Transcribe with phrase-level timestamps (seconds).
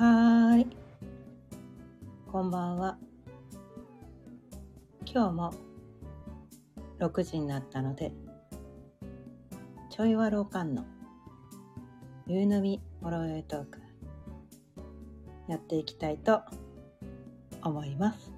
[0.00, 0.66] はい。
[2.32, 2.96] こんばんは。
[5.04, 5.52] 今日も
[6.98, 8.10] 6時になったので、
[9.90, 10.86] ちょいわろうかんの
[12.26, 13.78] 夕飲みほろよいトーク
[15.48, 16.40] やっていきたいと
[17.62, 18.32] 思います。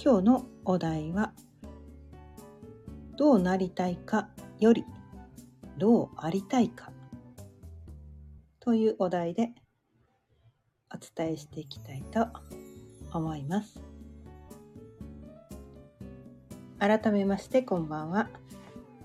[0.00, 1.32] 今日のお題は、
[3.16, 4.28] どうなりたいか
[4.60, 4.84] より、
[5.76, 6.92] どうありたいか
[8.66, 9.52] というお題で
[10.92, 12.26] お伝えしていきたいと
[13.12, 13.80] 思います。
[16.80, 18.28] 改めましてこんばんは、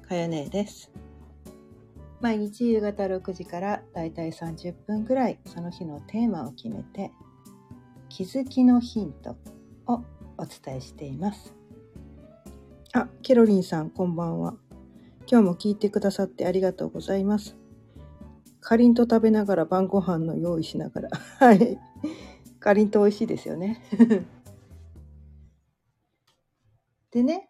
[0.09, 0.91] かよねえです。
[2.21, 7.12] 毎日夕方6時からだいたい30分ぐらいその日のテーマを決めて
[8.09, 9.37] 気づきのヒント
[9.85, 10.03] を
[10.39, 11.53] お伝えしています。
[12.93, 14.55] あ、ケロリンさんこんばんは。
[15.31, 17.60] 今日も聞いてくださってありがとうございます。
[18.62, 21.09] かりんと食べながら晩ご飯の用意しながら。
[21.40, 21.79] はい。
[22.59, 23.81] かりんと美味しいですよね。
[27.09, 27.49] でね、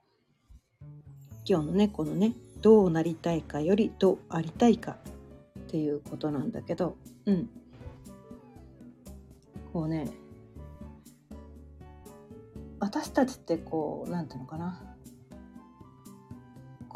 [1.45, 4.97] 今日のね、このね、どうなりたいかよりどうありたいか
[5.59, 6.95] っていうことなんだけど、
[7.25, 7.49] うん。
[9.73, 10.09] こうね、
[12.79, 14.90] 私たちってこう、なんていうのかな。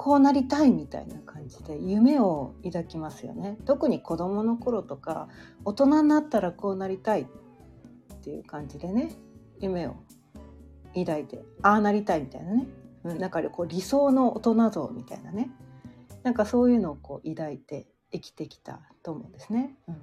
[0.05, 3.57] こうなりたいみたいな感じで夢を抱きますよね。
[3.65, 5.29] 特に子供の頃とか
[5.63, 7.25] 大人になったらこうなりたいっ
[8.21, 9.09] ていう感じでね
[9.59, 9.95] 夢を
[10.93, 12.67] 抱いてああなりたいみたいなね、
[13.03, 15.49] うん、なんかこう理想の大人像みたいなね。
[16.21, 19.75] なんかそういうのをこう抱いて生きてきたと思うんですね。
[19.87, 19.95] うん。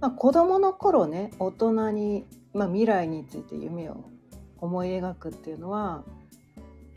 [0.00, 4.10] まあ、子供の頃ね大人に、まあ、未来について夢を
[4.60, 6.04] 思い描くっていうのは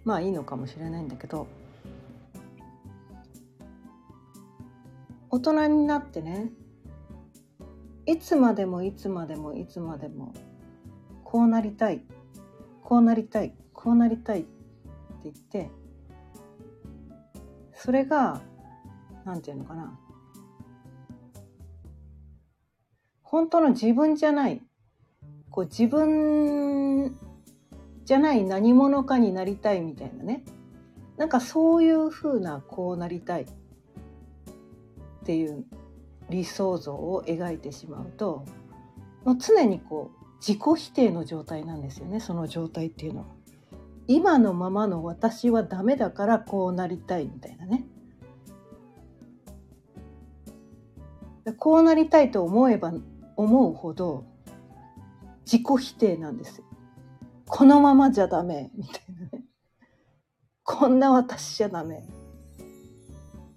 [0.03, 1.47] まあいいのかもしれないんだけど
[5.29, 6.51] 大人になってね
[8.05, 10.33] いつまでもいつまでもいつまでも
[11.23, 12.01] こうなりたい
[12.81, 14.49] こうなりたいこうなりたいって
[15.23, 15.69] 言って
[17.73, 18.41] それが
[19.23, 19.97] なんていうのかな
[23.23, 24.61] 本当の自分じゃない
[25.49, 27.17] こう自分
[28.05, 30.43] じゃない何者かになりたいみたいなね
[31.17, 33.47] なんかそういう風なこうなりたいっ
[35.25, 35.65] ていう
[36.29, 38.45] 理想像を描いてしまうと
[39.23, 43.25] もう常にこう自己否定の状態なんですよねその状態っていうのは。
[44.07, 47.85] 今のままの私はダメだからこうなりたいみたいなね。
[51.57, 52.91] こうなりたいと思えば
[53.35, 54.25] 思うほど
[55.45, 56.65] 自己否定なんですよ。
[57.53, 59.43] このままじゃダメみたいなね。
[60.63, 62.07] こんな私じゃダメ。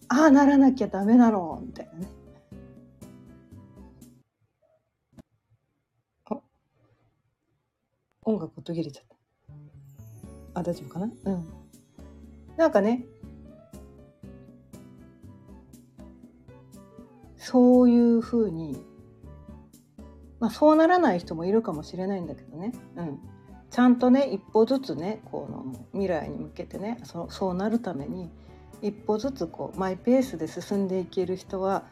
[0.09, 2.09] ああならなきゃダメなのみたいなね。
[6.25, 6.41] あ
[8.25, 9.05] 音楽途切れちゃっ
[10.55, 10.61] た。
[10.61, 11.07] あ、大丈夫かな？
[11.27, 11.49] うん。
[12.57, 13.07] なんかね、
[17.37, 18.85] そういうふうに、
[20.41, 22.73] まあそうならない人もいるかもしれないんだけどね。
[22.97, 23.21] うん。
[23.75, 28.31] ちゃんとね一歩ずつねこの未来に向けてねそそうなるために
[28.83, 31.83] 一歩ずつこうマイペースで進んでいける人は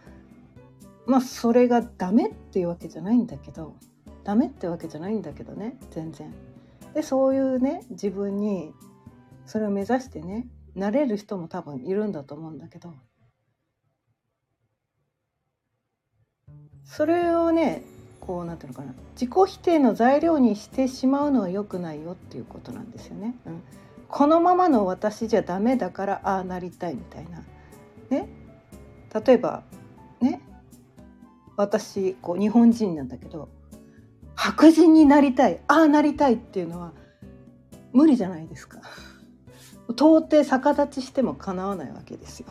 [1.06, 3.74] まあそれがダメっていうわけじゃないんだけど
[4.22, 6.32] ダメってわけじゃないんだけどね全然。
[6.94, 8.72] でそういうね自分に
[9.44, 12.94] それを目指してねなれる人も多分いるんだと思うんだけど
[16.84, 17.82] それをね
[18.24, 23.34] こうなんていうのかな自己否定の材料にしてしまうのは良くないよっていうことなんですよね。
[23.46, 23.62] うん、
[24.08, 27.42] このままの私じゃダメだからああなりたいみたいな。
[28.10, 28.28] ね、
[29.26, 29.64] 例えば
[30.20, 30.40] ね
[31.56, 33.48] 私こう日本人なんだけど
[34.36, 36.92] 白人になりたいああなりたいっていうのは
[37.92, 38.80] 無理じゃないですか。
[39.90, 42.46] 到底逆立ちしてもかなわないわけですよ。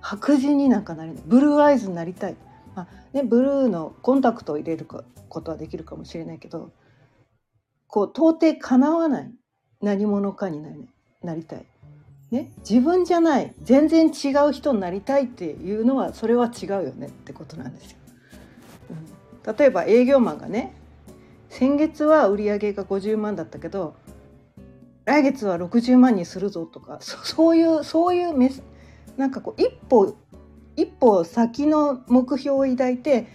[0.00, 2.36] 白人になんかなりないブルーアイズになりたい
[2.76, 6.70] まあね、ブルーのコンタクトを入れることはできるかもしれないけど
[7.86, 9.32] こう到底かなわない
[9.80, 10.86] 何者かになり
[11.22, 11.64] なりたい、
[12.30, 17.98] ね、自分じゃない全然違う人になりたいっていうのはそれは違うよねってことなんですよ。
[18.90, 20.74] うん、例えば営業マンがね
[21.48, 23.94] 先月は売り上げが50万だったけど
[25.06, 28.62] 来月は60万にするぞとかそういうそういうメス
[29.16, 30.14] なんかこう一歩
[30.76, 33.26] 一歩先の目標を抱いて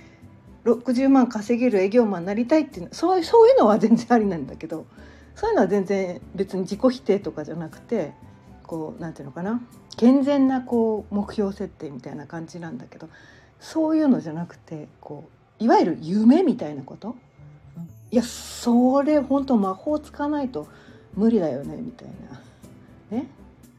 [0.65, 4.85] 60万稼げる営業マンになりたいっていうそういうそういうのは全然ありなんだけど
[5.35, 8.13] そういうのは全然別に自己否定とかじゃなくて
[8.63, 9.61] こうなんていうのかな
[9.97, 13.09] 健全なこう目標設定みたいな感じなんだけど
[13.59, 15.29] そういうのじゃなくてこ
[15.59, 17.15] ういわゆる夢みたいなこと、
[18.09, 20.67] いやそれ本当魔法使わないと
[21.13, 22.07] 無理だよねみたい
[23.11, 23.17] な。
[23.17, 23.27] ね、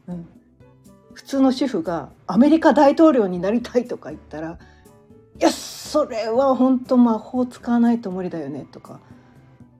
[0.07, 0.27] うん、
[1.13, 4.57] 普通の主婦がアメリカ大統領になりたいとか言ったら
[5.39, 8.99] いやそれは本当魔法使わないと無理だよねとか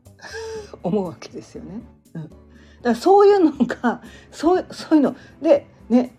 [0.83, 1.81] 思うわけですよね。
[2.13, 2.35] うん、だか
[2.83, 4.01] らそういうのが
[4.31, 6.15] そうそういうのでね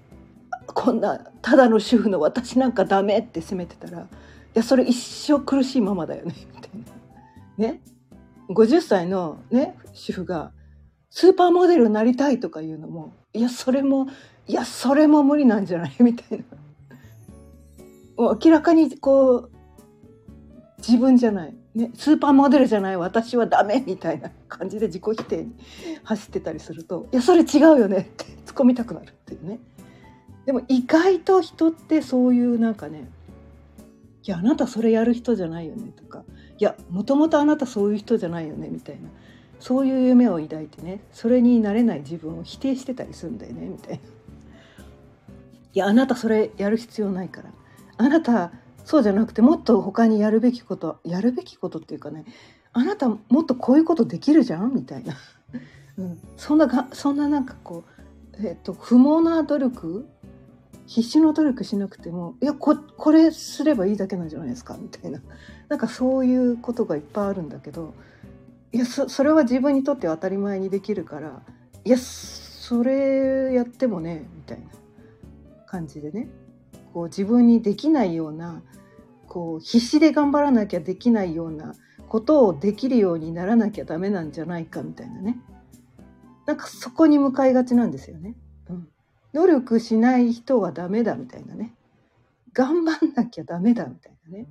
[0.67, 4.07] こんなただの主婦の私なんかダメって責めてたらい
[4.55, 6.71] やそれ一生苦しいままだよねみたい
[7.59, 7.69] な。
[7.69, 7.81] ね
[8.49, 10.53] 50歳のね主婦が
[11.11, 14.07] スーパーモデルになりたいとかいうのもいやそれも
[14.47, 15.93] いやそれも無理なんじゃない？
[16.01, 16.45] みたいな。
[18.17, 19.51] もう明らかにこう
[20.79, 22.97] 自分じゃない、ね、スーパーモデルじゃない。
[22.97, 25.57] 私はダメみたいな感じで自己否定に
[26.05, 27.99] 走ってたりするといやそれ違うよね。
[27.99, 29.59] って突っ込みたくなるっていうね。
[30.45, 33.11] でも意外と人ってそういうなんかね
[34.25, 35.91] いやあなたそれやる人じゃないよね。
[35.97, 36.23] とか
[36.59, 38.69] いやもともとあなたそういう人じゃないよね。
[38.69, 39.09] みたいな。
[39.59, 43.67] そういう夢を抱いてねそれになれない自分を否定してたりするんだよね。
[43.67, 44.01] みたいな。
[45.75, 47.51] いやあなたそれやる必要ないから。
[47.97, 48.53] あなた
[48.85, 52.25] そうじゃなくてもっと他にやるべきことやるべきことっていうかね
[52.73, 54.75] あなたもっとこういうことできるじゃん？
[54.75, 55.15] みたいな、
[55.99, 57.85] うん、そんながそんななんかこ
[58.43, 60.07] う、えっと、不毛な努力
[60.87, 64.77] 必死の努力しなくてもいやここれすればいいだけなんじゃないですか？
[64.81, 65.21] みたいな。
[65.69, 67.95] なんかそういうことがいっぱいあるんだけど
[68.73, 71.41] いやそそれは自分にとっては当たり前にできるから
[71.85, 74.67] いやそれやってもねみたいな。
[75.75, 76.29] 感じでね
[76.93, 78.63] こう自分にできないような
[79.27, 81.75] こう必死で頑張らなきゃできないような
[82.09, 85.41] ことをできるようにならなきゃダメなんじゃないかみたいなね。
[86.47, 88.37] なんかそこに向かいがちなんですよね。
[88.69, 88.89] うん。
[89.33, 91.75] 努力しない人はダメだみたいなね。
[92.53, 94.47] 頑張んなきゃダメだみたいなね、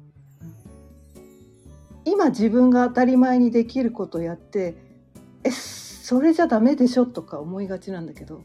[2.04, 4.75] 今自分が当たり前にできることやって
[5.46, 8.44] えそれじゃダメでしょとか思いがちなんだけど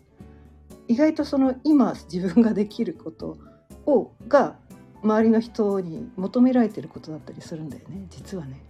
[0.89, 3.39] 意外とその今自分ができること
[3.87, 4.57] をが
[5.03, 8.07] 周りの人に求められてることだったりするんだよね。
[8.11, 8.65] 実はね。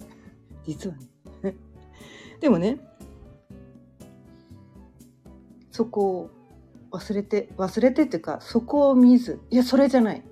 [0.66, 0.96] 実は
[1.42, 1.54] ね。
[2.40, 2.78] でもね
[5.70, 6.30] そこを
[6.90, 10.22] 忘れて忘れてっていうかそこを見ずいやそれじゃない。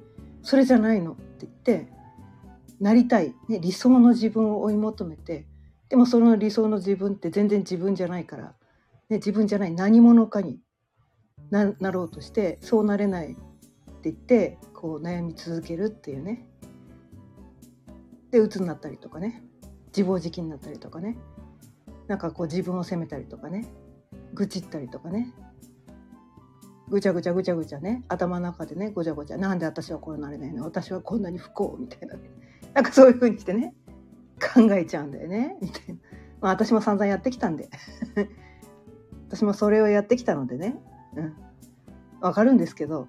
[0.43, 1.13] それじゃないの。
[1.13, 1.89] って言って
[2.81, 5.47] なりたい、ね、理想の自分を追い求めて
[5.89, 8.55] でもその理想の自分って全然自分じゃないから、
[9.09, 10.61] ね、自分じゃない何者かに
[11.51, 13.43] ななろうとしてそうなれないって
[14.05, 16.47] 言ってこう悩み続けるっていうね。
[18.31, 19.43] で鬱になったりとかね。
[19.89, 21.17] 自暴自棄になったりとかね。
[22.07, 23.67] なんかこう自分を責めたりとかね。
[24.35, 25.33] 愚痴ったりとかね。
[26.89, 28.05] ぐちゃぐちゃぐちゃぐちゃね。
[28.09, 29.39] 頭の中でねごちゃごちゃ。
[29.39, 30.65] なんで私はこうなれないの？
[30.65, 32.31] 私はこんなに不幸みたいなね。
[32.75, 33.75] なんかそういう風にしてね。
[34.55, 35.57] 考えちゃうんだよね。
[35.63, 35.95] みたいな、
[36.43, 37.71] まあ、私も散々やってきたんで。
[39.29, 40.79] 私もそれをやってきたのでね
[41.17, 41.35] うん。
[42.21, 43.09] わかるんですけど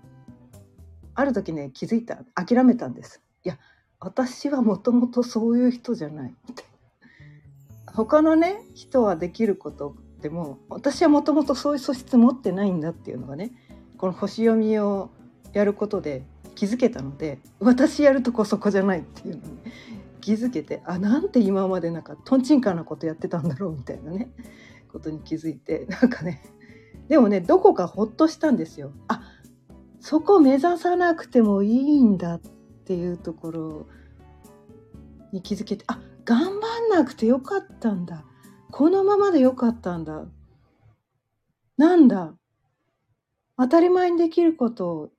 [1.15, 2.17] ある時ね気づいた。
[2.35, 3.21] 諦めたんです。
[3.43, 3.57] いや
[3.99, 6.35] 私はもともとそういう人じゃない。
[6.47, 6.65] みたい
[7.85, 13.51] な他のね人はできることでも私はもともとそういう素質持ってないんだっていうのがね
[13.97, 15.09] この星読みを
[15.53, 16.23] やることで
[16.55, 19.57] 気づけたので私やるとこそこじゃないっていうのに
[20.21, 24.29] 気づけてあなんて今までなんかとんちんかなことやってたんだろうみたいなね
[24.91, 26.43] ことに気づいてなんかね
[27.07, 28.91] でもねどこかほっとしたんですよ。
[29.07, 29.21] あ
[29.99, 32.39] そこ目指さなくてもいいんだっ
[32.85, 33.87] ていうところ
[35.31, 38.23] に気づけてあ頑張んなくてよかったんだ。
[38.71, 40.25] このままでよかったんだ。
[41.77, 42.33] なんだ。
[43.57, 45.09] 当たり前にできることを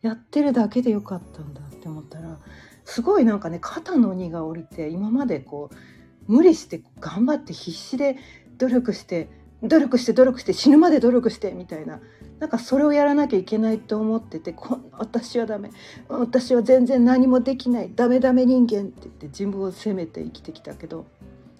[0.00, 2.38] やってるだけでよかったんだって思ったら
[2.84, 8.16] すごいなんかね肩の荷が下りて今までこう無理して頑張って必死で
[8.56, 9.28] 努力して
[9.62, 12.00] 努力して努力して死ぬまで努力してみたいな。
[12.40, 15.70] なんかそれをやらなきゃいけないと思っててこ私はダメ。
[16.08, 17.92] 私は全然何もできない。
[17.94, 21.06] ダメダメ人間って言って自分を責めて生きてきたけど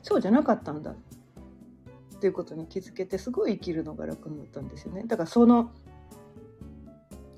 [0.02, 0.90] そうじゃなかったんだ。
[0.92, 0.94] っ
[2.20, 5.04] ていうことに気づけてすごい生きるのが楽になったんですよね。
[5.06, 5.70] だからその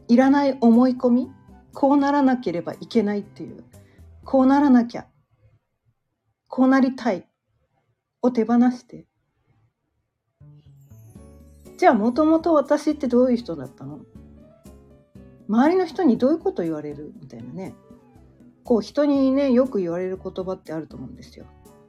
[0.08, 1.30] いらない思い込み
[1.72, 3.64] こうならなければいけないっていう
[4.24, 5.06] こうならなきゃ
[6.48, 7.26] こうなりたい
[8.22, 9.06] を手放して
[11.84, 14.00] じゃあもともと私ってどういう人だったの？
[15.50, 17.12] 周りの人にどういうこと言われる？
[17.20, 17.74] みたいなね。
[18.64, 21.44] こう人にねよく言われる言葉ってあると思うんですよ。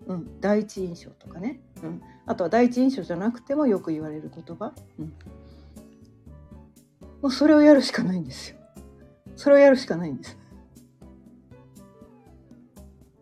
[0.07, 5.11] うん、第一印象とかね、うん、あとは第一印象じゃなくてもよく言われる言葉、うん、も
[7.29, 8.57] うそれをやるしかないんですよ。
[9.37, 10.37] それをやるしかないんです。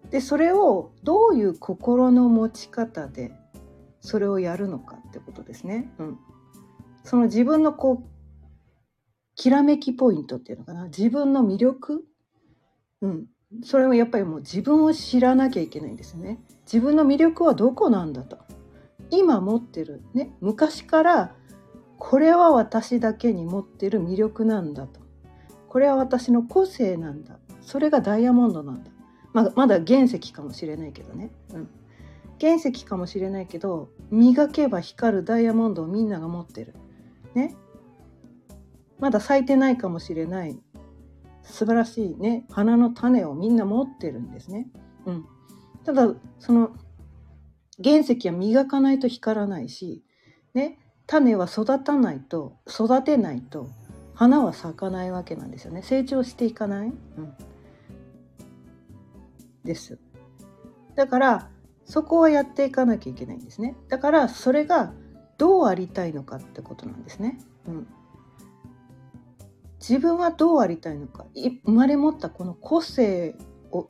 [0.10, 3.32] でそれをどういう心の持ち方で
[4.02, 5.94] それをやるのかってことですね。
[6.00, 6.18] うん、
[7.04, 8.14] その自分のこう
[9.36, 12.06] きらめきポイントっていうのかな自分の魅力、
[13.02, 13.26] うん、
[13.64, 16.40] それはやっぱりもう自分を知らなきゃいけないんですね。
[16.66, 18.38] 自分の魅力はどこなんだと。
[19.10, 21.36] 今持ってるね昔から
[22.00, 25.02] これは私だけに持ってる魅力なんだと。
[25.68, 27.40] これは私の個性なんだ。
[27.62, 28.92] それがダイヤモンドなんだ。
[29.34, 31.32] ままだ原石かもしれないけどね。
[31.54, 31.70] うん。
[32.40, 36.74] 原石かもしれないけど磨けば光るダイヤモンドをみんなが持ってる。
[37.36, 37.56] ね。
[39.00, 40.58] まだ咲いてないかもしれない。
[41.44, 42.46] 素晴らしいね。
[42.50, 44.68] 花の種をみんな持ってるんですね。
[45.06, 45.26] うん、
[45.84, 46.72] ただその
[47.84, 50.04] 原石は磨かないと光らないし、
[50.54, 53.68] ね、種は育たないと育てないと
[54.14, 55.82] 花は咲かないわけなんですよね。
[55.82, 57.34] 成長していかない、うん、
[59.64, 60.00] です。
[60.96, 61.50] だから
[61.86, 63.76] そこはやっていかなきゃいけないんですね。
[63.90, 64.94] だからそれが
[65.44, 67.88] どうありたいのかってことなんですね、うん、
[69.78, 71.26] 自分はどうありたいのか。
[71.36, 73.36] 生まれ持ったこの個性
[73.70, 73.90] を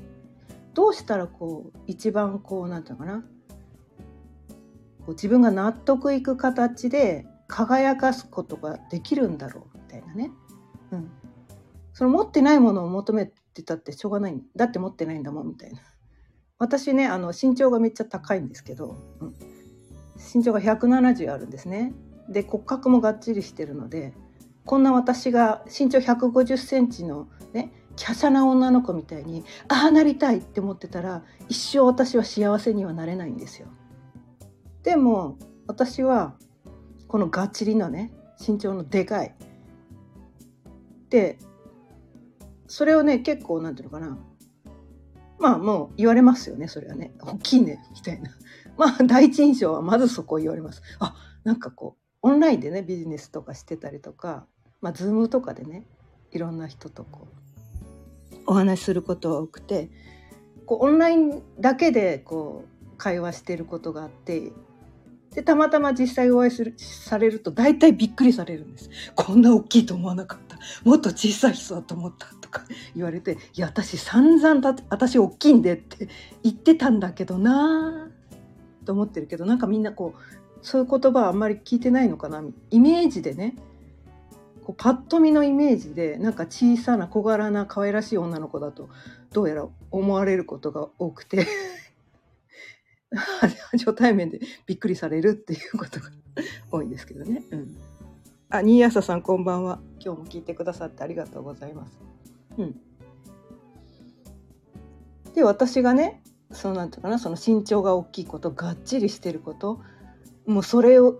[0.74, 3.22] どうしたらこう一番こう何て言うのかな。
[5.06, 10.32] こう自分が納得いく形で輝かすことができるんだろうみたいなね。
[10.90, 11.12] うん、
[11.94, 14.42] その持ってないものを求めてたってしょうがない。
[14.56, 15.82] だって持ってないんだもんみたいな。
[16.58, 19.36] 私ねあの身長がめっちゃ高いんですけど、うん、
[20.34, 21.94] 身長が170あるんですね。
[22.30, 24.14] で骨格もがっちりしてるので
[24.66, 33.68] こんな私が身長150センチのね華奢な女の子みたいにああなりたいって思ってたら一生私は幸せにはなれないんですよ。
[34.84, 35.38] でも
[35.68, 36.36] 私は
[37.08, 39.36] このがっちりのね身長のでかい
[41.10, 41.38] で
[42.68, 44.18] それをね結構なんていうのかな
[45.40, 48.32] まあもう言われますよねそれはね大きいねみたいな
[48.78, 50.82] まあ第一印象はまずそこ言われます。
[51.00, 54.46] あなんかこうオンラインでねビジネスとかしてたりとか
[54.82, 55.86] まあズームとかでね
[56.32, 57.28] いろんな人とこ
[58.32, 59.90] うお話しすることが多くて
[60.66, 64.52] こうオンラインだけでこう会話してることがあって
[65.32, 68.90] でたまたま実際お会いするされると大体びっくりされるんです。
[69.16, 70.58] こんな大きいと思わなかった。
[70.84, 72.62] もっと小さい人だと思ったとか
[72.96, 76.08] 言われていや私散々だ私大きいんでって
[76.44, 78.10] 言ってたんだけどな
[78.84, 82.44] と思ってるけどなんかみんなこうそういう言葉はあんまり聞いてないのかな？
[82.72, 83.56] イメージでね
[84.64, 88.90] こうパッと見のイメージでなんか小さな小柄な可愛らしい女の子だと
[89.32, 91.48] どうやら思われることが多くて
[93.74, 96.10] 初対面でびっくりされるっていうことが
[96.72, 97.44] 多いんですけどね。
[97.52, 97.78] うん、
[98.50, 99.80] あ、新朝さんこんばんは。
[100.00, 102.00] 今日も聞いてくださってありがとうございます。
[102.58, 102.82] うん。
[105.36, 106.23] で、私がね、
[106.54, 109.82] そのなんていうかな、その身長が大きいこと、がっちりしてること、
[110.46, 111.20] もうそれを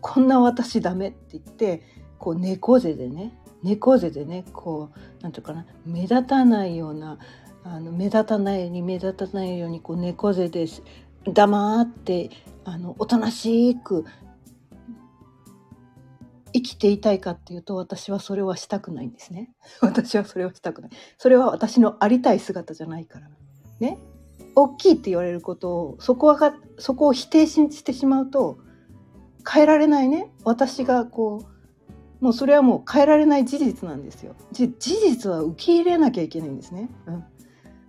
[0.00, 1.82] こんな私ダメって言って、
[2.18, 4.90] こう猫背でね、猫背でね、こ
[5.20, 7.18] う、なんていうかな、目立たないような、
[7.64, 10.66] あの目立たないように目立たないようにこう猫背で
[11.32, 12.30] 黙って
[12.64, 14.04] あのおとなしく
[16.52, 19.50] 生きていたいかっていうと私はそれはしたくないんですね。
[19.82, 20.90] 私はそれはしたくない。
[21.18, 23.28] それは私のありたい姿じゃないから。
[23.80, 23.98] ね。
[24.54, 28.58] 大きいって言われることをそこはそこを否定してしまうと
[29.50, 30.30] 変えられないね。
[30.44, 31.44] 私がこ
[32.20, 34.34] うもうそれはもう変えられない事実なんですよ。
[34.52, 36.88] 事実は受け入れなきゃいけないんですね。
[37.06, 37.24] うん、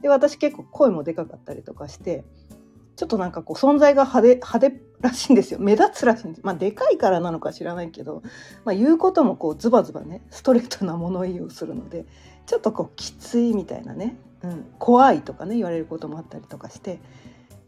[0.01, 2.25] で私結構声もでかかったりとかして
[2.95, 5.59] ちょっとなんかこう存在が派手派手らしいんですよ。
[5.59, 6.41] 目立つらしいんです。
[6.43, 8.23] まあでかいからなのか知らないけど、
[8.65, 12.05] まあ、言うこともこうズバズバねストレートな物言いをするので
[12.45, 14.17] ちょっとこうきついみたいなね、
[14.49, 16.99] うん、怖いとかね言われることもあったりとかして。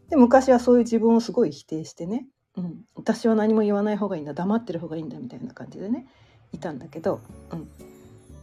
[0.08, 6.06] で昔はそういう自分をすごい否定してね、うん、私は何も言わない方がいいんだ黙ってる方がいいんだみたいな感じでね
[6.52, 7.20] いたんだけど、
[7.50, 7.68] うん、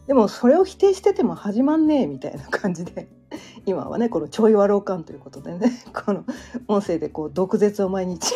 [0.07, 3.07] でもそれを否定してても始まんねえみたいな感じで
[3.65, 6.23] 今はねこのちょいわろう感ということでね この
[6.67, 8.31] 音声でこう毒舌を毎日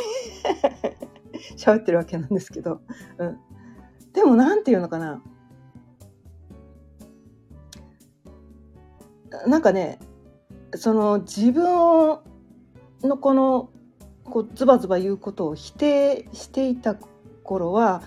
[1.55, 2.81] 喋ってるわけなんですけど、
[3.17, 3.37] うん、
[4.13, 5.21] でも何て言うのかな。
[9.47, 9.99] なんかね
[10.75, 11.63] その自分
[13.03, 13.69] のこの
[14.23, 16.95] こうズバズバ言うことを否定していた
[17.43, 18.03] 頃は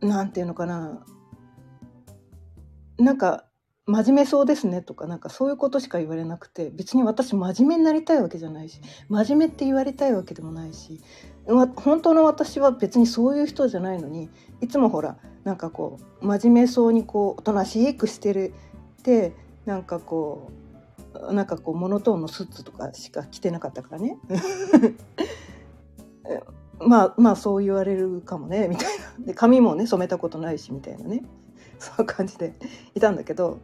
[0.00, 1.04] 何て言うのかな。
[2.98, 3.44] なんか
[3.88, 11.00] 真面目そうですねとかなんかそういうことしか言われなくて別に私真面目になりたいわけじゃないし真面目って言われたいわけでもないし
[11.76, 14.28] 本当の私は別にそういう人じゃないのに
[14.60, 18.54] いつもほらなんかこう真面目そうにこうおとなしくしてる
[19.06, 19.32] で
[19.64, 20.50] なんかこ
[21.14, 24.18] うなんかこうモノトーンのスーツとかしか着てなかったからね。
[26.78, 29.26] まあまあそう言われるかもねみたいな。
[29.26, 31.22] で髪もね染めたことないしみたいなね。
[31.78, 32.54] そういう感じで
[32.94, 33.60] いたんだけど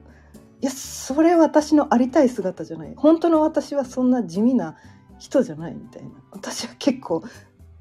[0.61, 2.95] いやそれ私のありたい姿じゃない。
[2.97, 4.77] 本当の私はそんな地味な
[5.19, 6.11] 人じゃないみたいな。
[6.31, 7.23] 私は結構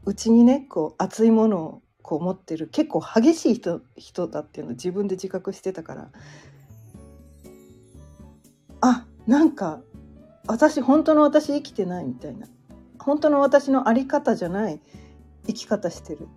[0.06, 6.12] うちにねこう熱いものをこう持ってる結構激しい人人だっていうのを自分で自覚してたから。
[8.82, 9.82] あなんか
[10.48, 12.48] 私本当の私生きてないみたいな。
[13.00, 14.80] 本当の私の在り方じゃない
[15.48, 16.28] 生き方してる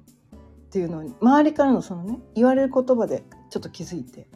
[0.67, 4.29] っていうのに周りからのそのね言われる言葉でちょっと気づいて。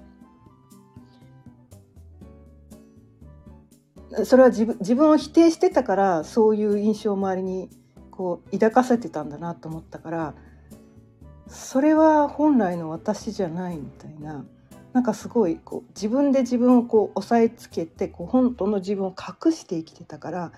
[4.25, 7.69] それは自分自分を否定してたからそういう印象を周りに
[8.11, 10.35] こう抱かせてたんだなと思ったから
[11.47, 14.45] それは本来の私じゃないみたいな。
[14.99, 20.53] なんかすごいこう自分で自分をこう押さえつけてこう本当の自分を隠して生きてたから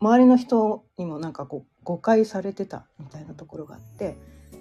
[0.00, 4.16] 周りの人にもなんかこう誤解されてたみたいなところがあって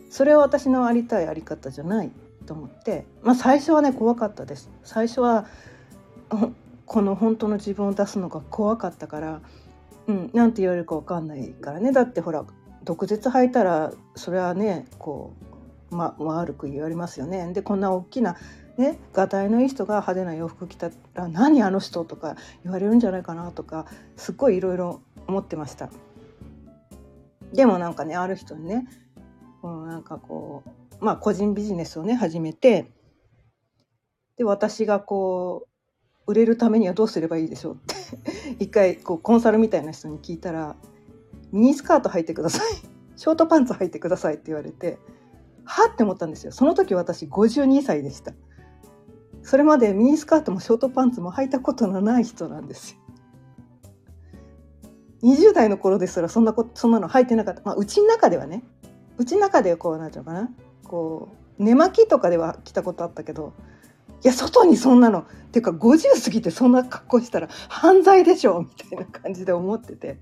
[0.10, 2.12] それは私のありたいあり方じゃない
[2.46, 5.48] と思って、まあ、最初はね怖かったです最初は
[6.86, 9.42] この本当の自分を出すのが怖かったから、
[10.08, 12.44] うん、なて言われるか分かんないからねだってほら
[12.84, 15.32] 毒舌吐いたらそれはねこ
[15.90, 17.54] う、ま、悪く言われますよね。
[17.54, 18.36] でこんな大きな
[18.78, 25.90] ね、がたいのいい人が派手な洋服着たら「何あの人」とか言われるんじゃないかなとかすっごいいろいろ思ってました。
[27.54, 28.88] でもなんかねある人にね、
[29.62, 30.64] うん、なんかこ
[31.00, 32.92] うまあ個人ビジネスをね始めて
[34.38, 35.68] で私がこ
[36.26, 37.96] う売れるためにはどうすればいいでしょうって
[38.64, 40.76] 一回こうコンサルみたいな人に聞いたら
[41.52, 42.72] 「ミニスカート履いてください」
[43.16, 44.98] 「ショートパンツ履いてください」って言われて
[45.64, 46.52] はって思ったんですよ。
[46.52, 48.34] その時私52歳でした。
[49.44, 52.98] それまでミニスカートもショートパンツも履いたことのない人なんですよ。
[55.24, 58.64] 20代の頃ですらそんなこそんなの履いてなかった、まあ、うちの中ではね。
[59.18, 60.50] うちの中でこうなんていうのかな。
[60.84, 61.30] こ
[61.60, 63.54] う寝巻きとかでは着たことあったけど
[64.24, 70.18] いや外にそんなのっていうか50過ぎてそんな格好したら犯罪でしょみたいな感じで思ってて。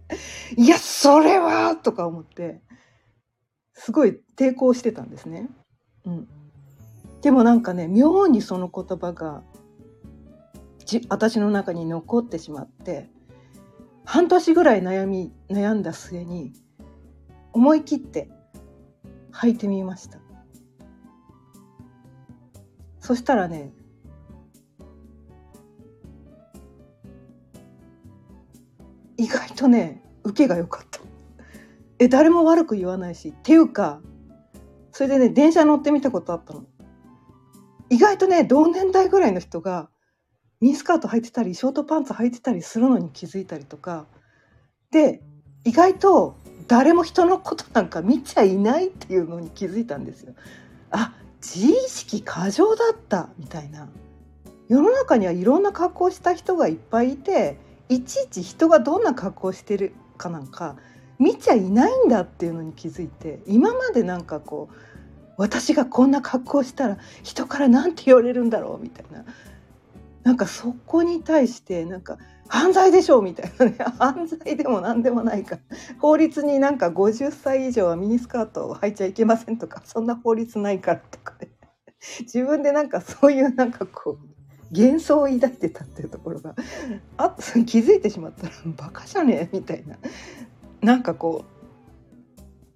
[0.57, 2.61] いやそれはとか思って
[3.73, 5.49] すごい抵抗してたんですね。
[6.05, 6.27] うん、
[7.21, 9.43] でもなんかね妙にその言葉が
[10.85, 13.09] じ私の中に残ってしまって
[14.05, 16.53] 半年ぐらい悩み悩んだ末に
[17.53, 18.29] 思い切って
[19.31, 20.19] 履いてみました。
[22.99, 23.73] そしたらね
[29.17, 30.99] 意外とね受けが良かった。
[31.99, 34.01] え誰も悪く言わないしっていうか
[34.91, 36.65] それでね電車乗ってみたことあったの。
[37.91, 39.89] 意外とね同年代ぐらいの人が
[40.61, 44.05] ミニスカート履いてたりショートパンツ履いてたりするのに気づいたりとか
[44.91, 45.21] で
[45.65, 50.33] 意外と誰も人のことなんか見ちゃいないっていうのに気づいたんですよ。
[50.91, 53.89] あ自意識過剰だったみたいな
[54.69, 57.57] 世の中にはいろんな格好した人がいっぱいいて
[57.89, 60.77] いちいち人がどんな格好してるかなんか
[61.19, 64.90] 見ちゃいないんだっていうのに気づいて今までなんかこう
[65.41, 69.25] 私がこんな格好したら人から何て言われるんだろうみたいな。
[70.21, 73.75] なんかそこに対してなんか犯罪でしょうみたいなね。
[73.97, 75.57] 犯罪でも何でもないか
[75.97, 81.49] 法律になんか50歳以上はミニスカートを履いちゃいけませんとかそんな法律ないからとかね。
[82.21, 86.53] 自分でなんかそういうなんかこう幻想を抱いてたっていうところが。
[87.17, 89.49] あ気づいてしまったらバカじゃね？
[89.51, 89.97] えみたいな。
[90.81, 91.60] なんかこう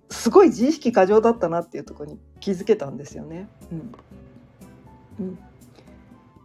[0.09, 3.47] すごい自意識過剰だったなっていうところに気づけたんですよね。
[3.71, 3.91] うん。
[5.19, 5.23] う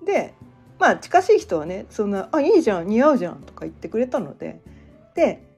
[0.02, 0.34] ん、で
[0.78, 4.60] まあ近しい人はねそんな「あいいじゃん似合うじゃん」とか言ってくれたので。
[5.14, 5.50] で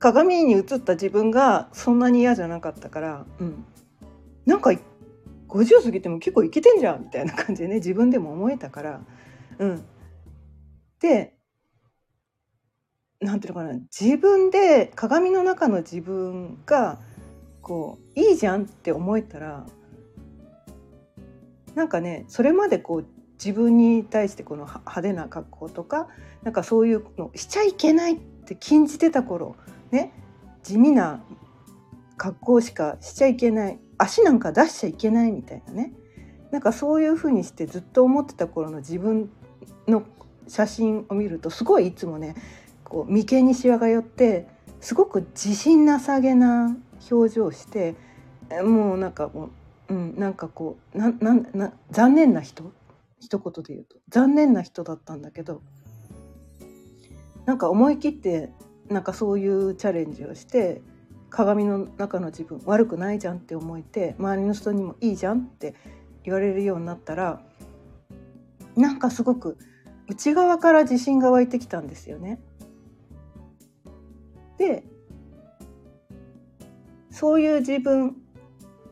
[0.00, 3.64] 鏡に映った自分がそんなに嫌じゃなかったから、うん、
[4.46, 4.70] なんか
[5.46, 9.02] 50過ぎても結構いけてんじゃんみたいな感じでね自分でも思えたから、
[9.58, 9.84] うん、
[11.00, 11.34] で
[13.20, 16.98] なんていうのかな自分で鏡の中の自分が
[17.60, 19.66] こういいじゃんって思えたら
[21.74, 26.08] なんかねそれまでこう自分に対してこの派手な格好とか
[26.42, 29.56] なんかそういうのしちゃいけないって禁じてた頃
[29.90, 30.12] ね
[30.62, 31.22] 地味な
[32.16, 35.92] 格好しかしちゃいけない足なんか出しちゃいけないみたいなね。
[36.50, 39.30] なんかそういうふうにしてずっと思ってた頃の自分
[39.86, 40.02] の
[40.48, 42.34] 写真を見るとすごいいつもね
[42.90, 44.46] こう眉間にしわが寄って
[44.80, 46.76] すごく自信なさげな
[47.10, 47.94] 表情をして
[48.62, 49.48] もうなんかも
[49.88, 52.72] う、うん、なんかこうななな残念な人？
[53.20, 55.62] 一言で言うと残念な人だったんだけど
[57.44, 58.50] なんか思い切って
[58.88, 60.80] なんかそういうチャレンジをして
[61.28, 65.74] 鏡の中の自分悪くないじゃんって思えて周りの人にもいいじゃんって
[66.24, 67.42] 言われるようになったら
[68.74, 69.58] なんかすごく
[70.08, 72.40] 内側から自信が湧いてきたんですよね。
[74.60, 74.84] で
[77.10, 78.14] そういう自分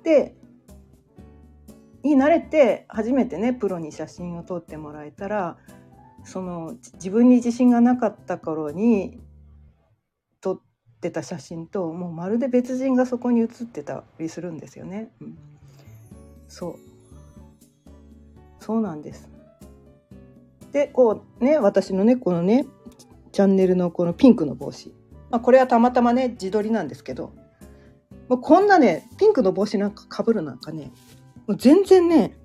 [0.03, 0.35] で
[2.03, 5.59] に慣れて初めてねプロに写真を撮ってもらえたら
[6.25, 9.21] その自分に自信がなかった頃に
[10.41, 10.61] 撮っ
[11.03, 15.11] てた写真ともうまるで別人がそこに写ってたりするんですよね。
[15.21, 15.39] うん、
[16.49, 16.77] そう
[18.59, 19.29] そうなんです。
[20.73, 22.65] でこうね私のねこのね
[23.33, 24.95] チャンネルのこのピンクの帽子、
[25.31, 27.33] まあ、これはたまたまね自撮りなんですけど
[28.29, 30.91] もうこんなねピンクの帽子なんかかぶるなんかね
[31.47, 32.37] もう全然ね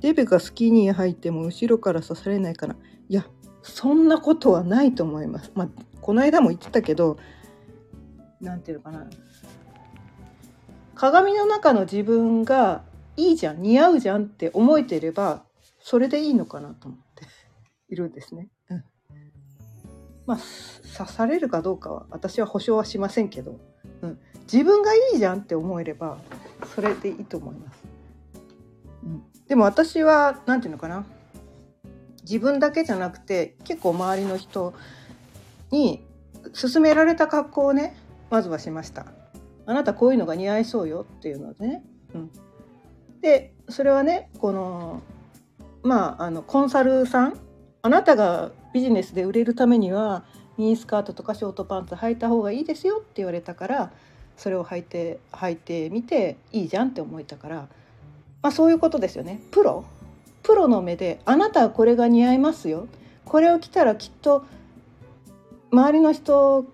[0.00, 2.76] デベがスキニー履いても後ろから刺されないから
[3.08, 3.26] いや
[3.62, 5.52] そんなことはないと思います。
[5.54, 5.68] まあ、
[6.00, 7.18] この間も言ってたけど
[8.40, 9.06] 何て言うのかな
[10.94, 12.82] 鏡の中の自分が
[13.16, 15.44] いいじゃん似合うじゃんって思えてれば
[15.78, 17.26] それでいいのかなと思って
[17.88, 18.48] いるんですね。
[20.30, 20.38] まあ
[20.96, 23.58] 刺されるかどうかは私は保証はしませんけど、
[24.02, 26.18] うん、自分がいいじゃんって思えれば
[26.76, 27.82] それでいいと思います。
[29.02, 31.04] うん、でも私は何て言うのかな
[32.22, 34.72] 自分だけじゃなくて結構周りの人
[35.72, 36.06] に
[36.54, 37.96] 勧められた格好をね
[38.30, 39.06] まずはしました。
[39.66, 41.82] あなたこういうのが似合いそうよっていうのでね。
[42.14, 42.30] うん、
[43.20, 45.02] でそれはねこの
[45.82, 47.38] まああのコンサルさん？
[47.82, 50.24] あなたがビジネスで売れるためには
[50.58, 53.90] ミニスカートとかショートパンツ履いた方がいいですよって言われたから
[54.36, 57.56] それを履いて履いてみていいじゃんって思えたから、
[58.42, 59.40] まあ、そういうことですよね。
[59.50, 59.84] プロ。
[60.42, 62.88] プロの目であなたはこれが似合いますよ。
[63.26, 64.44] これを着たらきっと
[65.70, 66.64] 周りの人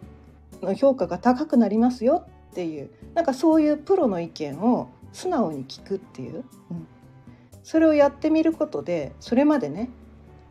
[0.63, 6.87] の評価が高くなりますよっていうなんかそういうプロの意見を素直に聞くっていう、うん、
[7.63, 9.91] それをやってみることでそれまでね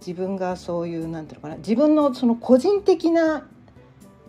[0.06, 3.48] 自分がそういう何て言うのかな自分のその個人的な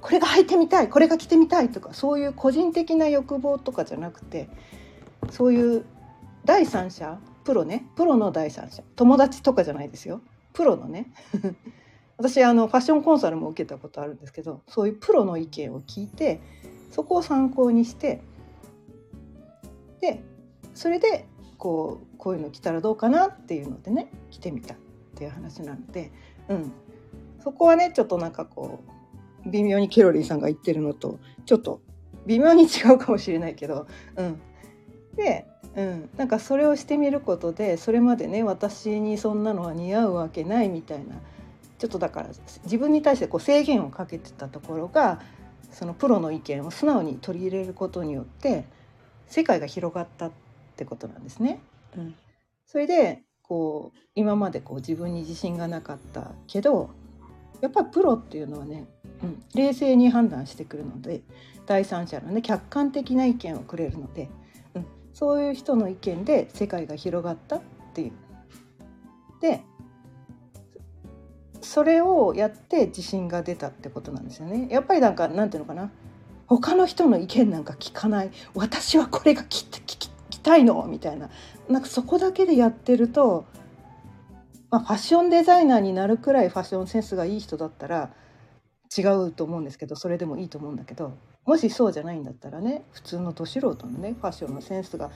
[0.01, 4.49] これが履いてみたいこれが着てみたいとかそういう個人的な欲望とかじゃなくて
[5.31, 5.85] そういう
[6.45, 10.21] 第三者プロねプロの第三者友達とかじゃないですよ。
[10.53, 11.13] プロのね。
[12.17, 16.41] 私あのファッションコンサルも受けたことあるんですけどそういうプロの意見を聞いて
[16.91, 18.23] そこを参考にして
[20.01, 20.23] で
[20.75, 21.27] それで
[21.59, 24.77] こうこういうの着たらどうかなっていうのでね着てみた。
[25.17, 26.13] っていう話なので、
[26.49, 26.73] うん、
[27.43, 28.85] そこはねちょっとなんかこ
[29.47, 31.81] う微妙にケロリーさんが言ってるのとちょっと
[32.27, 34.41] 微妙に違うかもしれないけど、うん、
[35.17, 41.17] で、うん、なんかそれをしてみることでそれまでね私にそんなのは似合うわけないみたいな
[41.79, 42.29] ちょっとだから
[42.65, 45.23] 自分に対してこう制限をかけてたところが
[45.71, 48.65] そのプロの意見を素直に取り入れることによって
[49.29, 50.33] 世界が広がったっ
[50.77, 51.61] てことなんですね。
[51.97, 52.15] うん、
[52.67, 56.91] それでこう今までこう自分に自信がなかったけど
[57.61, 58.87] やっぱりプロっていうのはね、
[59.23, 61.23] うん、冷静に判断してくるので
[61.67, 64.29] 第三者のね客観的な意見をくれるので、
[64.75, 67.61] うん、そういう人の意見で世界が広がったっ
[67.95, 68.13] ていう。
[69.41, 69.63] で
[71.61, 74.69] それをやって自信が出たってことなんですよね。
[74.71, 75.91] やっぱりなんかなんていうのかな
[76.47, 81.29] 他の人の意見なんか聞かない私はこれが聞き聞きたいのみたいな
[81.69, 83.47] なんかそこだけでやってると、
[84.71, 88.11] まあ、ファッションデザイナーになるくらいファッションセンスがいい人だったら
[88.97, 95.11] 違うと思うんですけどそれでもいいと思うんだけどもしそうじゃないんだったらね普通のど素人のねファッションのセンスが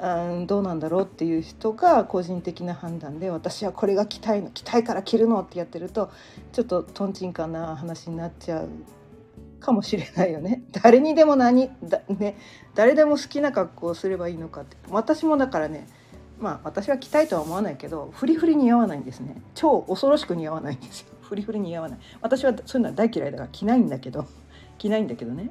[0.00, 6.10] うんどうなんだろうっていう人が個人的な判断で私はこれが着たいの着たいから着るのってやってると
[6.52, 8.68] ちょっととんちんかな話になっちゃう
[9.60, 10.62] かもしれないよね。
[10.82, 12.36] 誰にでも何だ、ね、
[12.74, 14.76] 誰でも好きな格好をすればいいのかって。
[14.90, 15.86] 私もだからね
[16.38, 19.42] まあ私は着たいとは思わないけどフリフリ似合わないんですね。
[19.54, 21.08] 超恐ろしく似合わないんですよ。
[21.22, 21.98] フリフリ似合わない。
[22.20, 24.26] 私はそういうのは大嫌いだから着ないんだけど。
[24.78, 25.50] 着ないんだけどね。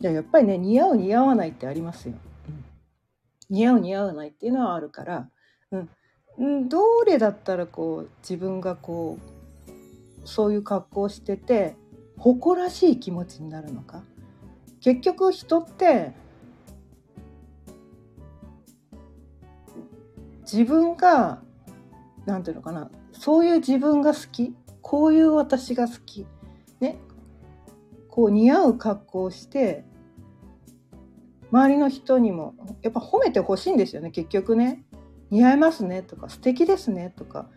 [0.00, 2.14] いややっぱりね似合う似合わないってありますよ、
[2.48, 2.64] うん、
[3.48, 5.30] 似合う似合わないっていうのはあるから、
[6.36, 9.33] うん、どれだったらこう自分がこう
[10.24, 11.76] そういう格好をしてて
[12.18, 14.02] 誇らしい気持ちになるのか。
[14.80, 16.12] 結局人って
[20.42, 21.42] 自分が
[22.26, 26.26] 何ていうのかなそういう自分が好きこういう私が好き
[26.80, 26.98] ね
[28.08, 29.84] こう似合う格好をして
[31.50, 34.84] 周りの人にもやっぱ褒めてほしいんですよね結局ね。
[35.30, 37.48] 似合いますねとか素敵ですねとか。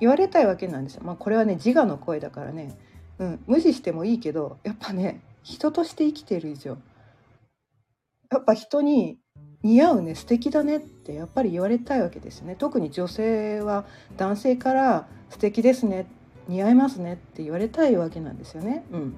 [0.00, 1.02] 言われたいわけなんですよ。
[1.04, 2.76] まあこれはね自我の声だからね、
[3.18, 6.76] うん、無視してもいいけどやっぱね人として生きてる以上
[8.30, 9.18] やっぱ人に
[9.62, 13.84] 似合うね素敵だねってやっぱり言われたいわけですよね特に女性は
[14.16, 16.06] 男性から素敵ですね
[16.48, 18.84] 似合いますねって言われたいわけなんですよね。
[18.92, 19.16] うん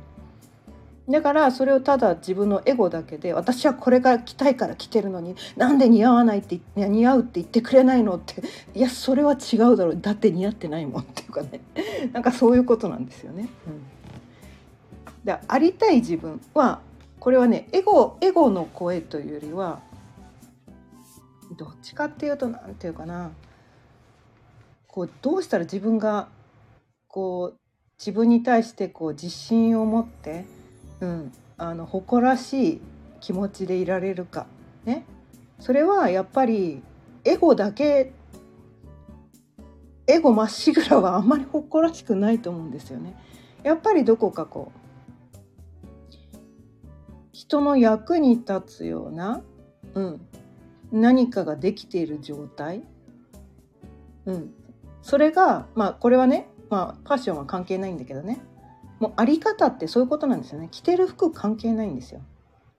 [1.09, 8.43] だからそれをただ自分のエゴだけで私はこれから着たいから着てるのになんで似合わないって似合うって言ってくれないのって
[8.75, 10.01] いやそれは違うだろう。
[10.01, 11.03] だって似合ってないもん。
[11.03, 11.61] っていうかね。
[12.13, 13.49] なんかそういうことなんですよね。
[13.67, 16.81] うん、でありたい自分は
[17.19, 19.81] これはねエゴエゴの声というよりは
[21.57, 23.31] どっちかっていうと何て言うかな。
[24.87, 26.29] こうどうしたら自分が
[27.07, 27.59] こう
[27.99, 30.45] 自分に対してこう自信を持って
[31.01, 32.81] うん、あの誇らしい
[33.21, 34.47] 気持ちでいられるか。
[34.85, 35.05] ね。
[35.61, 36.83] それはやっぱり
[37.25, 38.13] エゴだけ
[40.07, 43.15] エゴまっしぐらはあんまり誇らしくないと思うんですよね。
[43.63, 44.79] やっぱりどこかこう
[47.33, 49.43] 人の役に立つような、
[49.95, 50.21] うん、
[50.91, 52.83] 何かができている状態、
[54.27, 54.55] うん、
[55.03, 58.41] それがまあこれはね、まあ、ファッションは関係ないんだけどね。
[59.01, 60.69] もうあり方ってそういうことなんですよね。
[60.71, 62.21] 着てる服関係ないんですよ。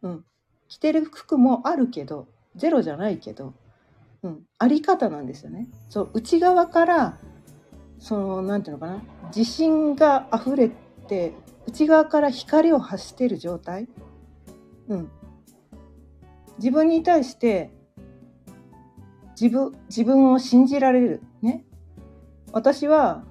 [0.01, 0.25] うん、
[0.67, 3.53] 着てる服もあるけどゼロじゃないけど、
[4.23, 5.67] うん、あり方なんですよね。
[5.89, 7.17] そう内側から
[7.99, 9.03] そのなんていうのかな。
[9.35, 10.69] 自信が溢れ
[11.07, 11.33] て
[11.67, 13.87] 内側から光を発してる状態、
[14.87, 15.11] うん、
[16.57, 17.71] 自分に対して
[19.39, 21.21] 自分自分を信じられる。
[21.41, 21.63] ね。
[22.51, 23.23] 私は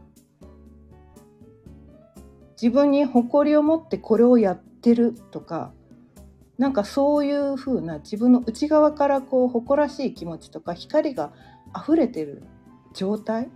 [2.61, 5.73] 自分に誇りを持ってこれをやってるとか
[6.59, 11.33] なんかそういう風な自分の内側からこう誇らしい気持ちとか光が
[11.77, 12.43] 溢れてる
[12.95, 13.49] 状態、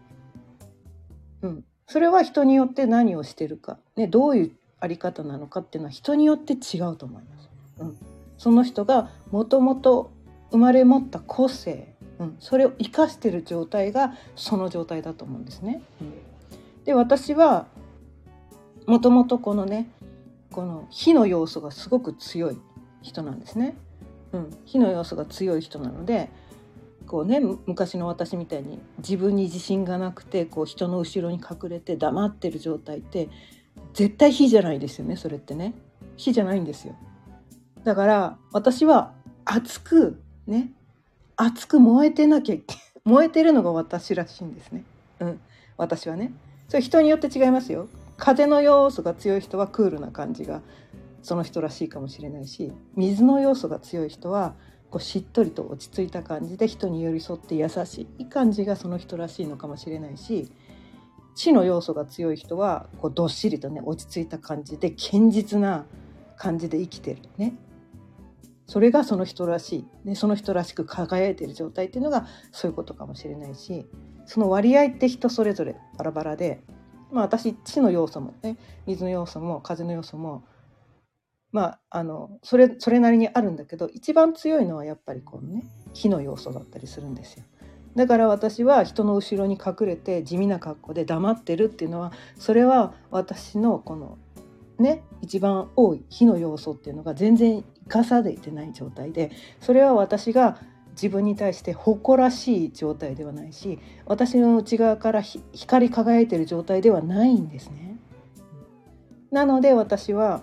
[1.43, 7.51] うん、それは人によって何をしてるか、ね、どういうあり方なのかっていうのは人によって違うと思います。
[7.81, 7.97] うん、
[8.39, 10.13] その人がもともと
[10.53, 15.83] 生まれ持った個性、うん、それを生かしてる状態がその状態だと思うんですね。
[16.01, 16.13] うん、
[16.85, 17.67] で私は
[18.87, 19.91] もともとこのね
[20.51, 22.59] この火の要素がすごく強い
[23.01, 23.77] 人なんですね。
[24.33, 26.31] うん、火の要素が強い人なので
[27.07, 33.29] こうね昔の私みたいに自分に自信がなくてこう人の後ろに隠れて黙ってる状態って
[33.93, 35.75] 絶対火じゃないですよねそれってね。
[36.17, 36.95] 火じゃないんですよ。
[37.85, 39.13] だから私は
[39.45, 40.73] 熱くね
[41.37, 42.57] 熱く燃えてなきゃ
[43.05, 44.85] 燃えてるのが私らしいんですね。
[45.21, 45.41] うん。
[45.77, 46.33] 私はね。
[46.69, 47.89] それ人によって違いますよ。
[48.23, 50.63] 風の要素が強い人はクールな感じが
[51.23, 54.55] その人らしいかもしれないし水の要素が強い人は
[54.91, 60.53] こうしっとりと落ち着いた感じで人に寄り添って優しい感じがその人らしいのかもしれないし
[61.35, 65.85] 地の要素が強い人はこうどっしりとね落ち着いた感じで堅実な
[66.37, 67.57] 感じで生きてるね。
[68.69, 73.85] それがその人らしい、ね、その人らしく輝いてる状態っていうのがそういうことかもしれないし
[74.25, 76.63] その割合って人それぞれバラバラで
[77.13, 80.45] まあ、私地の要素もね水の要素も風の要素も
[81.53, 87.45] まああのそれそれなりにあるんだけど一番強いのはやっぱりこのね火の要素だったりするんですよ。
[87.95, 94.17] だから私は人の後ろに隠れて地味な格好で黙ってるっていうのはそれは私のこの
[94.79, 100.59] ね一番多い火の要素っていうのが全然生かされてない状態でそれは私が
[100.93, 107.97] 自分に対して誇らしい状態ではないし私の内側から光り輝いてる状態ではないんですね。
[109.31, 110.43] なので私は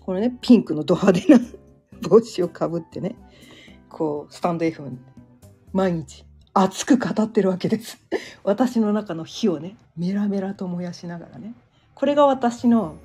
[0.00, 1.40] このねピンクのド派手な
[2.08, 3.16] 帽子をかぶってね
[3.88, 4.82] こうスタンド F
[5.72, 7.98] 毎日熱く語ってるわけです。
[8.42, 11.54] 私の中の火をねメラメラと燃やしながらね
[11.94, 12.96] これが私の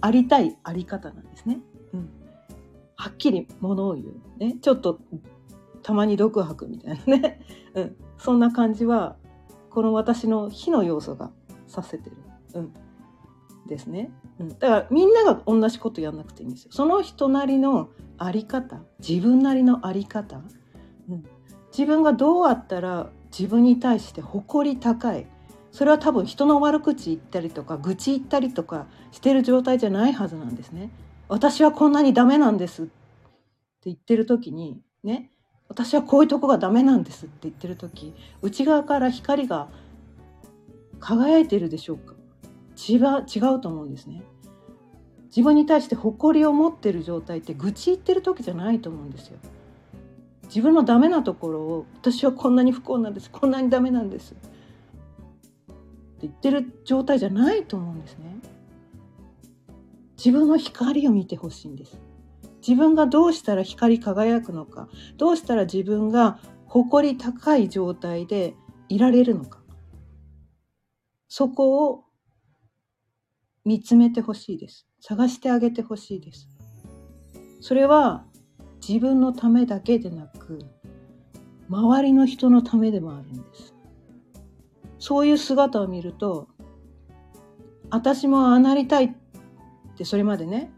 [0.00, 1.58] ありたいあり方なんですね。
[2.96, 5.00] はっきりものを言う、ね、ちょっと
[5.82, 7.40] たまに独白みたいなね、
[7.74, 9.16] うん、そんな感じは
[9.70, 11.30] この私の火の要素が
[11.66, 12.16] させてる、
[12.54, 12.72] うん、
[13.66, 16.70] ですね、うん、だからみんなが同じことやんなくていいんですよ。
[16.72, 18.80] その人なりのあり方。
[19.06, 20.40] 自分なりのあり方、
[21.08, 21.24] うん、
[21.76, 25.26] 自分がどうあったら自分に対して誇り高い。
[25.72, 30.90] それは多分人の悪口言ったりとか愚痴言ったりとかしてる状態じゃないはずなんですね。
[31.34, 32.92] 私はこんなにダメなんですって
[33.86, 35.32] 言ってる時にね
[35.68, 39.68] 私はこういうとこがダメなんですって言ってる時内側から光が
[41.00, 42.14] 輝いてるでしょうか？
[42.76, 44.22] 違う違うと思うんですね。
[45.26, 49.38] 自分に対して誇りを持ってる状態って愚痴言ってる時じゃないと思うんですよ。
[50.44, 54.44] 自分のダメなところを私はこんなに不幸なんですこんなにダメなんですって
[56.22, 58.36] 言ってる状態じゃないと思うんですね。
[60.16, 62.00] 自分の光を見てほしいんです。
[62.66, 64.88] 自分がどうしたら光り輝くのか。
[65.16, 68.54] どうしたら自分が誇り高い状態で
[68.88, 69.62] いられるのか。
[71.28, 72.04] そこを
[73.64, 74.86] 見つめてほしいです。
[75.00, 76.48] 探してあげてほしいです。
[77.60, 78.24] それは
[78.86, 80.58] 自分のためだけでなく
[81.68, 83.74] 周りの人のためでもあるんです。
[84.98, 86.48] そういう姿を見ると
[87.90, 89.12] 私もああなりたいっ
[89.94, 90.70] てそれまでね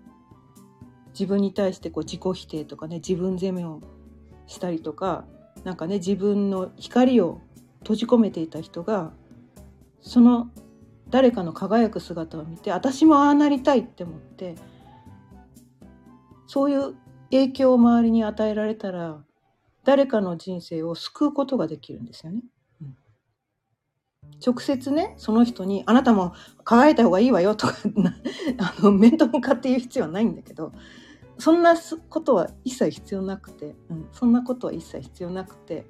[1.13, 3.81] 自分に対してこう自己否定とかね自分責めを
[4.47, 5.25] したりとか
[5.65, 7.41] なんかね自分の光を
[7.81, 9.13] 閉じ込めていた人が
[10.01, 10.51] その
[11.09, 14.57] 誰かの輝く姿を見て私もああなりたいって思って
[16.47, 16.95] そういう
[17.31, 19.19] 影響を周りに与えられたら
[19.85, 22.41] 誰かの人生を救うことができるんですよね。
[24.45, 26.35] 直接ねその人に「あなたも
[26.65, 27.75] 輝いた方がいいわよ」とか
[28.59, 30.73] あの面と向かって言う必要はないんだけど
[31.39, 31.75] そんな
[32.09, 35.87] ことは一切必要なくて、うん、そんなことは一切必要なくて、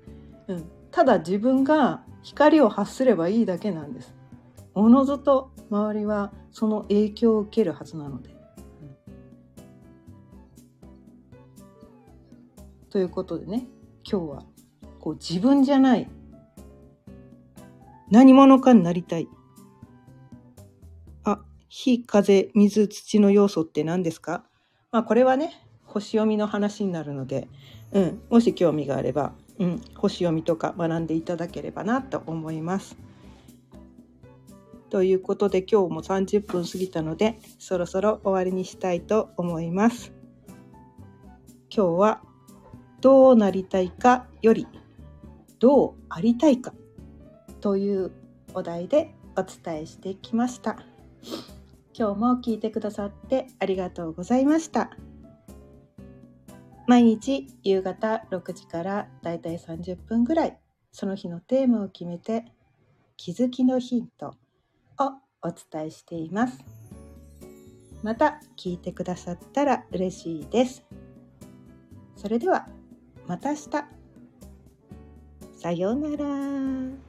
[0.49, 4.14] うん、ただ自分が光を発すればいいだけなんです。
[4.75, 8.31] おのずと周りはその影響を受けるはずなので。
[8.31, 8.37] うん、
[12.90, 13.68] ということでね
[14.05, 14.42] 今日は
[15.01, 16.11] こう自分じゃない
[18.10, 19.28] 何者かになりたい。
[21.24, 24.44] あ、火、風、水、土の要素って何ですか？
[24.92, 25.52] まあこれはね、
[25.84, 27.48] 星読みの話になるので、
[27.92, 32.96] うん、もし興味があれば、うん、星読みとか学んでいただければなと思います。
[34.90, 40.12] ということで今日も30分過ぎたのでそろそろ終わりにしたいと思います。
[41.74, 42.22] 今日は
[43.00, 44.66] どうなりたいかより
[45.58, 46.72] どうありたいか
[47.66, 48.12] という
[48.55, 50.76] お題でお伝えしてきました。
[51.98, 54.90] 今日も聞いてくださってありがとうございました。
[56.87, 60.57] 毎日夕方6時からだいたい30分ぐらい
[60.92, 62.44] その日のテーマを決めて
[63.16, 66.64] 気づきのヒントをお伝えしています。
[68.05, 70.85] また聞いてくださったら嬉しいです。
[72.14, 72.68] それでは
[73.26, 73.70] また明日。
[75.61, 77.05] さようなら。